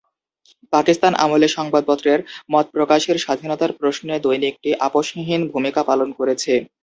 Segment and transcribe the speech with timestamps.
[0.73, 2.19] পাকিস্তান আমলে সংবাদপত্রের
[2.51, 6.53] মত প্রকাশের স্বাধীনতার প্রশ্নে দৈনিকটি আপোষহীন ভূমিকা পালন করেছে।